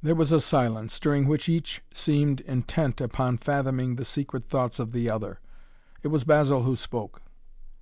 There 0.00 0.14
was 0.14 0.32
a 0.32 0.40
silence 0.40 0.98
during 0.98 1.26
which 1.28 1.46
each 1.46 1.82
seemed 1.92 2.40
intent 2.40 2.98
upon 2.98 3.36
fathoming 3.36 3.96
the 3.96 4.06
secret 4.06 4.42
thoughts 4.46 4.78
of 4.78 4.92
the 4.92 5.10
other. 5.10 5.38
It 6.02 6.08
was 6.08 6.24
Basil 6.24 6.62
who 6.62 6.74
spoke. 6.74 7.20